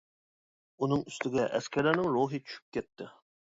[0.85, 3.15] ئۇنىڭ ئۈستىگە، ئەسكەرلەرنىڭ روھى چۈشۈپ كەتتى.